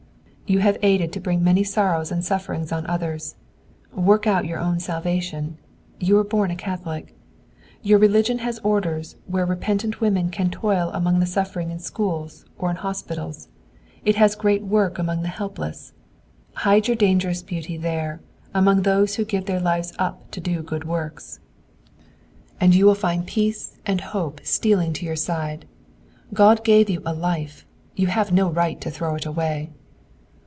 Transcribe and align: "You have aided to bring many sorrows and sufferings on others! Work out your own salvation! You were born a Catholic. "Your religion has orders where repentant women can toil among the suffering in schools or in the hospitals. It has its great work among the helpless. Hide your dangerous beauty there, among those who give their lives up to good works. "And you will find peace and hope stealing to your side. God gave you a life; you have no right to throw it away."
"You 0.47 0.59
have 0.59 0.77
aided 0.81 1.13
to 1.13 1.21
bring 1.21 1.41
many 1.45 1.63
sorrows 1.63 2.11
and 2.11 2.25
sufferings 2.25 2.73
on 2.73 2.85
others! 2.87 3.35
Work 3.93 4.27
out 4.27 4.43
your 4.45 4.59
own 4.59 4.81
salvation! 4.81 5.57
You 5.97 6.15
were 6.15 6.25
born 6.25 6.51
a 6.51 6.57
Catholic. 6.57 7.15
"Your 7.81 7.97
religion 7.97 8.39
has 8.39 8.59
orders 8.59 9.15
where 9.27 9.45
repentant 9.45 10.01
women 10.01 10.29
can 10.29 10.49
toil 10.49 10.91
among 10.93 11.21
the 11.21 11.25
suffering 11.25 11.71
in 11.71 11.79
schools 11.79 12.43
or 12.59 12.69
in 12.69 12.75
the 12.75 12.81
hospitals. 12.81 13.47
It 14.03 14.15
has 14.17 14.33
its 14.33 14.41
great 14.41 14.61
work 14.63 14.99
among 14.99 15.21
the 15.21 15.29
helpless. 15.29 15.93
Hide 16.55 16.89
your 16.89 16.97
dangerous 16.97 17.41
beauty 17.41 17.77
there, 17.77 18.19
among 18.53 18.81
those 18.81 19.15
who 19.15 19.23
give 19.23 19.45
their 19.45 19.61
lives 19.61 19.93
up 19.99 20.31
to 20.31 20.41
good 20.41 20.83
works. 20.83 21.39
"And 22.59 22.75
you 22.75 22.85
will 22.85 22.93
find 22.95 23.25
peace 23.25 23.77
and 23.85 24.01
hope 24.01 24.41
stealing 24.43 24.91
to 24.95 25.05
your 25.05 25.15
side. 25.15 25.65
God 26.33 26.65
gave 26.65 26.89
you 26.89 27.01
a 27.05 27.13
life; 27.13 27.65
you 27.95 28.07
have 28.07 28.33
no 28.33 28.49
right 28.49 28.81
to 28.81 28.91
throw 28.91 29.15
it 29.15 29.25
away." 29.25 29.69